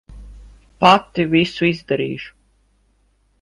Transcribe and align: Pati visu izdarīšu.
Pati 0.83 1.25
visu 1.35 1.67
izdarīšu. 1.73 2.35